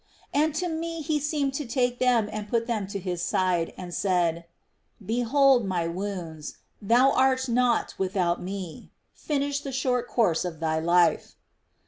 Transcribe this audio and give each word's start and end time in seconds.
And 0.33 0.55
to 0.55 0.67
me 0.67 1.03
He 1.03 1.19
seemed 1.19 1.53
to 1.53 1.63
take 1.63 1.99
them 1.99 2.27
and 2.33 2.47
to 2.47 2.49
put 2.49 2.65
them 2.65 2.87
to 2.87 2.97
His 2.97 3.21
side, 3.21 3.71
and 3.77 3.93
said:" 3.93 4.45
Behold 5.19 5.63
My 5.63 5.87
wounds; 5.87 6.57
thou 6.81 7.11
art 7.11 7.47
not 7.47 7.93
without 7.99 8.41
Me. 8.41 8.89
Finish 9.13 9.61
the 9.61 9.71
short 9.71 10.07
course 10.07 10.43
of 10.43 10.59
thy 10.59 10.79
life." 10.79 11.35